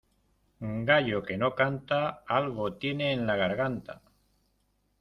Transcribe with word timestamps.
Gallo 0.87 1.19
que 1.27 1.37
no 1.41 1.49
canta, 1.53 2.17
algo 2.39 2.73
tiene 2.77 3.11
en 3.13 3.27
la 3.27 3.35
garganta. 3.35 4.01